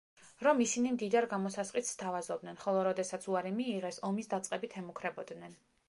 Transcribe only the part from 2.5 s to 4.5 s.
ხოლო როდესაც უარი მიიღეს, ომის